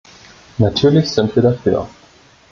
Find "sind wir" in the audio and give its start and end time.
1.11-1.43